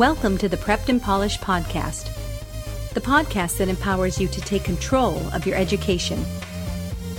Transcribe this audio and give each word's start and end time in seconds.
Welcome 0.00 0.38
to 0.38 0.48
the 0.48 0.56
Prepped 0.56 0.88
and 0.88 1.02
Polished 1.02 1.42
podcast, 1.42 2.08
the 2.94 3.02
podcast 3.02 3.58
that 3.58 3.68
empowers 3.68 4.18
you 4.18 4.28
to 4.28 4.40
take 4.40 4.64
control 4.64 5.18
of 5.34 5.44
your 5.44 5.58
education. 5.58 6.24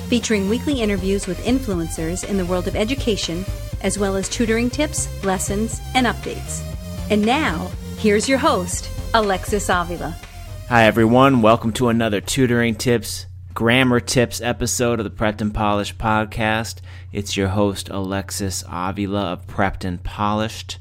Featuring 0.07 0.49
weekly 0.49 0.81
interviews 0.81 1.27
with 1.27 1.45
influencers 1.45 2.27
in 2.27 2.37
the 2.37 2.45
world 2.47 2.67
of 2.67 2.75
education, 2.75 3.45
as 3.81 3.99
well 3.99 4.15
as 4.15 4.27
tutoring 4.27 4.71
tips, 4.71 5.07
lessons, 5.23 5.79
and 5.93 6.07
updates. 6.07 6.63
And 7.11 7.23
now, 7.23 7.69
here's 7.99 8.27
your 8.27 8.39
host, 8.39 8.89
Alexis 9.13 9.69
Avila. 9.69 10.17
Hi, 10.67 10.85
everyone. 10.85 11.43
Welcome 11.43 11.73
to 11.73 11.89
another 11.89 12.19
tutoring 12.19 12.73
tips, 12.73 13.27
grammar 13.53 13.99
tips 13.99 14.41
episode 14.41 14.99
of 14.99 15.03
the 15.03 15.11
Prepped 15.11 15.41
and 15.41 15.53
Polished 15.53 15.99
podcast. 15.99 16.79
It's 17.13 17.37
your 17.37 17.49
host, 17.49 17.89
Alexis 17.89 18.63
Avila 18.67 19.33
of 19.33 19.45
Prepped 19.45 19.85
and 19.85 20.03
Polished 20.03 20.79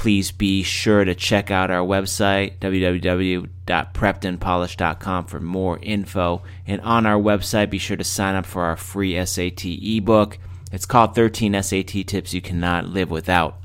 please 0.00 0.32
be 0.32 0.62
sure 0.62 1.04
to 1.04 1.14
check 1.14 1.50
out 1.50 1.70
our 1.70 1.86
website, 1.86 2.58
www.preppedandpolished.com, 2.58 5.26
for 5.26 5.40
more 5.40 5.78
info. 5.82 6.40
And 6.66 6.80
on 6.80 7.04
our 7.04 7.20
website, 7.20 7.68
be 7.68 7.76
sure 7.76 7.98
to 7.98 8.04
sign 8.04 8.34
up 8.34 8.46
for 8.46 8.62
our 8.62 8.78
free 8.78 9.22
SAT 9.22 9.66
ebook. 9.66 10.38
It's 10.72 10.86
called 10.86 11.14
13 11.14 11.62
SAT 11.62 12.06
Tips 12.06 12.32
You 12.32 12.40
Cannot 12.40 12.86
Live 12.86 13.10
Without. 13.10 13.58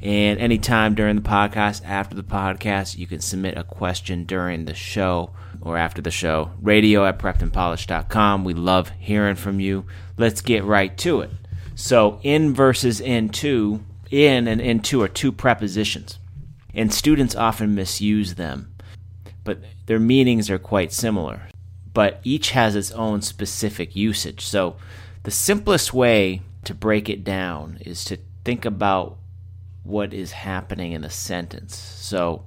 And 0.00 0.40
anytime 0.40 0.94
during 0.94 1.16
the 1.16 1.22
podcast, 1.22 1.84
after 1.84 2.16
the 2.16 2.22
podcast, 2.22 2.96
you 2.96 3.06
can 3.06 3.20
submit 3.20 3.58
a 3.58 3.64
question 3.64 4.24
during 4.24 4.64
the 4.64 4.72
show 4.72 5.32
or 5.60 5.76
after 5.76 6.00
the 6.00 6.10
show. 6.10 6.52
Radio 6.62 7.04
at 7.04 7.18
preppedandpolished.com. 7.18 8.42
We 8.42 8.54
love 8.54 8.88
hearing 8.98 9.36
from 9.36 9.60
you. 9.60 9.84
Let's 10.16 10.40
get 10.40 10.64
right 10.64 10.96
to 10.96 11.20
it. 11.20 11.28
So, 11.74 12.20
in 12.22 12.54
versus 12.54 13.02
in 13.02 13.28
two 13.28 13.84
in 14.10 14.46
and 14.48 14.60
into 14.60 15.02
are 15.02 15.08
two 15.08 15.32
prepositions, 15.32 16.18
and 16.74 16.92
students 16.92 17.34
often 17.34 17.74
misuse 17.74 18.34
them, 18.34 18.74
but 19.44 19.60
their 19.86 20.00
meanings 20.00 20.50
are 20.50 20.58
quite 20.58 20.92
similar. 20.92 21.48
But 21.92 22.20
each 22.24 22.50
has 22.50 22.74
its 22.74 22.90
own 22.92 23.22
specific 23.22 23.94
usage. 23.94 24.40
So, 24.44 24.76
the 25.22 25.30
simplest 25.30 25.94
way 25.94 26.42
to 26.64 26.74
break 26.74 27.08
it 27.08 27.24
down 27.24 27.78
is 27.80 28.04
to 28.06 28.18
think 28.44 28.64
about 28.64 29.16
what 29.84 30.12
is 30.12 30.32
happening 30.32 30.92
in 30.92 31.04
a 31.04 31.10
sentence. 31.10 31.76
So, 31.76 32.46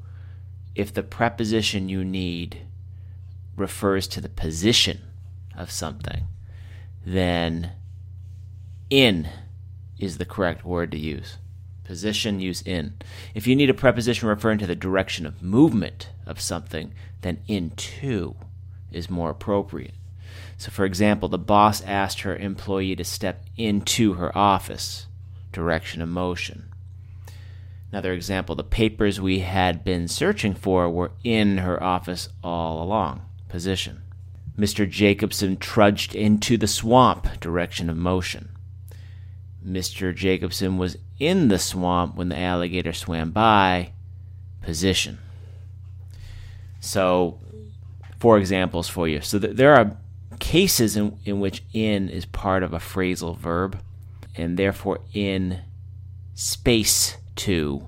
if 0.76 0.94
the 0.94 1.04
preposition 1.04 1.90
you 1.90 2.04
need 2.04 2.62
refers 3.56 4.08
to 4.10 4.22
the 4.22 4.30
position 4.30 5.02
of 5.56 5.72
something, 5.72 6.26
then 7.06 7.72
in 8.90 9.30
is 9.98 10.18
the 10.18 10.26
correct 10.26 10.64
word 10.64 10.92
to 10.92 10.98
use. 10.98 11.38
Position, 11.88 12.42
use 12.42 12.62
in. 12.64 12.96
If 13.34 13.48
you 13.48 13.56
need 13.56 13.70
a 13.70 13.74
preposition 13.74 14.28
referring 14.28 14.58
to 14.60 14.68
the 14.68 14.76
direction 14.76 15.26
of 15.26 15.42
movement 15.42 16.10
of 16.26 16.42
something, 16.42 16.94
then 17.22 17.40
into 17.48 18.36
is 18.92 19.10
more 19.10 19.30
appropriate. 19.30 19.94
So, 20.58 20.70
for 20.70 20.84
example, 20.84 21.30
the 21.30 21.38
boss 21.38 21.82
asked 21.84 22.22
her 22.22 22.36
employee 22.36 22.98
to 22.98 23.06
step 23.06 23.46
into 23.56 24.16
her 24.16 24.38
office, 24.38 25.08
direction 25.54 26.02
of 26.02 26.10
motion. 26.10 26.68
Another 27.90 28.12
example, 28.12 28.54
the 28.56 28.66
papers 28.66 29.22
we 29.22 29.40
had 29.40 29.86
been 29.86 30.10
searching 30.10 30.56
for 30.56 30.90
were 30.90 31.12
in 31.24 31.60
her 31.60 31.82
office 31.82 32.28
all 32.44 32.84
along, 32.84 33.22
position. 33.48 34.02
Mr. 34.60 34.90
Jacobson 34.90 35.56
trudged 35.56 36.16
into 36.16 36.58
the 36.58 36.68
swamp, 36.68 37.40
direction 37.40 37.90
of 37.90 37.96
motion. 37.96 38.50
Mr. 39.68 40.16
Jacobson 40.16 40.78
was 40.78 40.98
in 41.20 41.50
the 41.50 41.60
swamp 41.60 42.16
when 42.16 42.30
the 42.30 42.40
alligator 42.40 42.94
swam 42.94 43.32
by. 43.32 43.92
Position. 44.62 45.18
So, 46.80 47.40
four 48.20 48.38
examples 48.38 48.88
for 48.88 49.08
you. 49.08 49.22
So, 49.22 49.40
th- 49.40 49.56
there 49.56 49.76
are 49.76 49.98
cases 50.40 50.96
in, 50.96 51.18
in 51.26 51.40
which 51.40 51.64
in 51.74 52.10
is 52.10 52.26
part 52.26 52.64
of 52.64 52.74
a 52.74 52.80
phrasal 52.80 53.38
verb, 53.38 53.80
and 54.36 54.58
therefore 54.58 55.00
in 55.14 55.62
space 56.34 57.18
to 57.36 57.88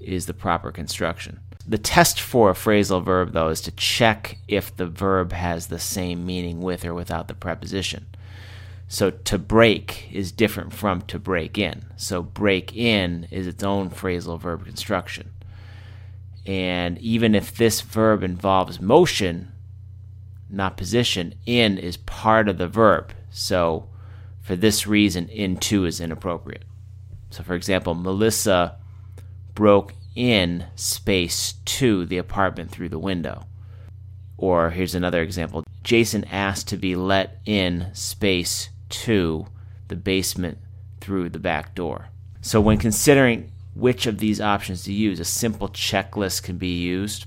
is 0.00 0.26
the 0.26 0.34
proper 0.34 0.70
construction. 0.70 1.40
The 1.66 1.78
test 1.78 2.20
for 2.20 2.50
a 2.50 2.54
phrasal 2.54 3.02
verb, 3.02 3.32
though, 3.32 3.48
is 3.48 3.60
to 3.62 3.70
check 3.70 4.38
if 4.48 4.74
the 4.76 4.86
verb 4.86 5.32
has 5.32 5.66
the 5.66 5.78
same 5.78 6.26
meaning 6.26 6.60
with 6.60 6.84
or 6.84 6.92
without 6.92 7.28
the 7.28 7.34
preposition. 7.34 8.06
So 8.88 9.10
to 9.10 9.38
break 9.38 10.08
is 10.12 10.30
different 10.32 10.72
from 10.72 11.02
to 11.02 11.18
break 11.18 11.58
in. 11.58 11.86
So 11.96 12.22
break 12.22 12.76
in 12.76 13.26
is 13.30 13.46
its 13.46 13.62
own 13.62 13.90
phrasal 13.90 14.38
verb 14.38 14.64
construction. 14.64 15.30
And 16.46 16.98
even 16.98 17.34
if 17.34 17.56
this 17.56 17.80
verb 17.80 18.22
involves 18.22 18.80
motion, 18.80 19.52
not 20.50 20.76
position, 20.76 21.34
in 21.46 21.78
is 21.78 21.96
part 21.96 22.48
of 22.48 22.58
the 22.58 22.68
verb. 22.68 23.12
So 23.30 23.88
for 24.42 24.54
this 24.54 24.86
reason, 24.86 25.28
into 25.30 25.86
is 25.86 26.00
inappropriate. 26.00 26.64
So 27.30 27.42
for 27.42 27.54
example, 27.54 27.94
Melissa 27.94 28.76
broke 29.54 29.94
in 30.14 30.66
space 30.76 31.54
to 31.64 32.04
the 32.06 32.18
apartment 32.18 32.70
through 32.70 32.90
the 32.90 32.98
window. 32.98 33.46
Or 34.36 34.70
here's 34.70 34.94
another 34.94 35.22
example 35.22 35.64
Jason 35.82 36.24
asked 36.24 36.68
to 36.68 36.76
be 36.76 36.94
let 36.94 37.40
in 37.46 37.88
space 37.94 38.68
to 39.02 39.46
the 39.88 39.96
basement 39.96 40.58
through 41.00 41.28
the 41.28 41.38
back 41.38 41.74
door. 41.74 42.08
So, 42.40 42.60
when 42.60 42.78
considering 42.78 43.52
which 43.74 44.06
of 44.06 44.18
these 44.18 44.40
options 44.40 44.84
to 44.84 44.92
use, 44.92 45.20
a 45.20 45.24
simple 45.24 45.68
checklist 45.68 46.42
can 46.42 46.58
be 46.58 46.78
used. 46.78 47.26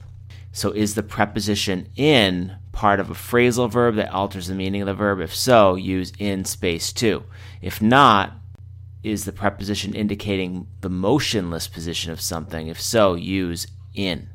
So, 0.52 0.72
is 0.72 0.96
the 0.96 1.04
preposition 1.04 1.90
in 1.96 2.56
part 2.72 3.00
of 3.00 3.10
a 3.10 3.16
phrasal 3.16 3.70
verb 3.70 3.96
that 3.96 4.14
alters 4.14 4.48
the 4.48 4.56
meaning 4.56 4.82
of 4.82 4.88
the 4.88 4.94
verb? 4.94 5.20
If 5.20 5.36
so, 5.36 5.76
use 5.76 6.14
in 6.20 6.46
space 6.46 6.94
to. 6.94 7.24
If 7.62 7.82
not, 7.82 8.34
is 9.04 9.26
the 9.26 9.32
preposition 9.32 9.94
indicating 9.94 10.68
the 10.82 10.90
motionless 10.90 11.68
position 11.68 12.12
of 12.12 12.22
something? 12.22 12.68
If 12.68 12.82
so, 12.82 13.16
use 13.16 13.68
in. 13.94 14.30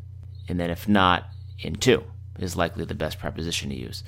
And 0.49 0.59
then 0.61 0.71
if 0.71 0.89
not, 0.89 1.29
into 1.59 2.05
is 2.39 2.57
likely 2.57 2.85
the 2.85 2.95
best 2.95 3.19
preposition 3.19 3.71
to 3.71 3.77
use. 3.77 4.03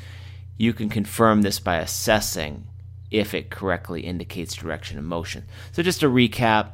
You 0.56 0.72
can 0.72 0.88
confirm 0.88 1.42
this 1.42 1.58
by 1.58 1.76
assessing 1.76 2.66
if 3.10 3.34
it 3.34 3.50
correctly 3.50 4.02
indicates 4.02 4.54
direction 4.54 4.98
of 4.98 5.04
motion. 5.04 5.44
So, 5.72 5.82
just 5.82 6.00
to 6.00 6.08
recap, 6.08 6.72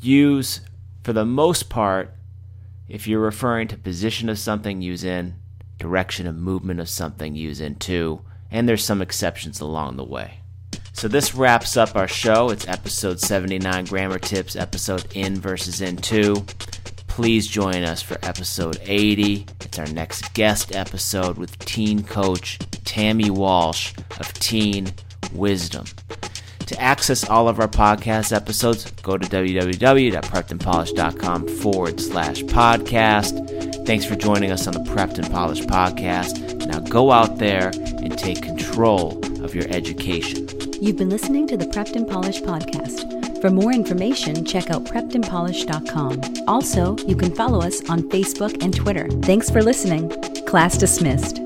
use 0.00 0.60
for 1.02 1.12
the 1.12 1.24
most 1.24 1.68
part, 1.68 2.14
if 2.88 3.06
you're 3.06 3.20
referring 3.20 3.68
to 3.68 3.76
position 3.76 4.28
of 4.28 4.38
something, 4.38 4.80
use 4.80 5.04
in, 5.04 5.34
direction 5.78 6.26
of 6.26 6.34
movement 6.36 6.80
of 6.80 6.88
something, 6.88 7.34
use 7.34 7.60
in 7.60 7.76
to, 7.76 8.22
and 8.50 8.68
there's 8.68 8.84
some 8.84 9.02
exceptions 9.02 9.60
along 9.60 9.96
the 9.96 10.04
way. 10.04 10.40
So 10.92 11.08
this 11.08 11.34
wraps 11.34 11.76
up 11.76 11.96
our 11.96 12.08
show. 12.08 12.50
It's 12.50 12.68
episode 12.68 13.20
79 13.20 13.86
Grammar 13.86 14.18
Tips, 14.18 14.56
episode 14.56 15.04
in 15.14 15.40
versus 15.40 15.80
in 15.80 15.96
into. 15.96 16.44
Please 17.08 17.46
join 17.46 17.82
us 17.82 18.00
for 18.00 18.16
episode 18.22 18.78
80. 18.82 19.46
It's 19.60 19.78
our 19.78 19.86
next 19.86 20.32
guest 20.34 20.74
episode 20.74 21.36
with 21.36 21.58
teen 21.58 22.02
coach 22.02 22.58
Tammy 22.84 23.28
Walsh 23.28 23.92
of 24.18 24.32
Teen 24.34 24.92
wisdom. 25.34 25.84
To 26.66 26.80
access 26.80 27.28
all 27.28 27.46
of 27.46 27.60
our 27.60 27.68
podcast 27.68 28.34
episodes, 28.34 28.90
go 29.02 29.18
to 29.18 29.28
www.preppedandpolished.com 29.28 31.48
forward 31.58 32.00
slash 32.00 32.40
podcast. 32.44 33.84
Thanks 33.86 34.06
for 34.06 34.16
joining 34.16 34.50
us 34.50 34.66
on 34.66 34.72
the 34.72 34.80
Prepped 34.80 35.18
and 35.18 35.30
Polished 35.30 35.68
podcast. 35.68 36.66
Now 36.66 36.80
go 36.80 37.12
out 37.12 37.36
there 37.38 37.70
and 37.74 38.18
take 38.18 38.40
control 38.40 39.22
of 39.44 39.54
your 39.54 39.68
education. 39.68 40.48
You've 40.80 40.96
been 40.96 41.10
listening 41.10 41.46
to 41.48 41.58
the 41.58 41.66
Prepped 41.66 41.96
and 41.96 42.08
Polished 42.08 42.44
podcast. 42.44 43.42
For 43.42 43.50
more 43.50 43.72
information, 43.72 44.46
check 44.46 44.70
out 44.70 44.84
preppedandpolished.com. 44.84 46.22
Also, 46.48 46.96
you 47.06 47.14
can 47.14 47.34
follow 47.34 47.60
us 47.60 47.86
on 47.90 48.08
Facebook 48.08 48.62
and 48.62 48.74
Twitter. 48.74 49.06
Thanks 49.22 49.50
for 49.50 49.62
listening. 49.62 50.08
Class 50.46 50.78
dismissed. 50.78 51.43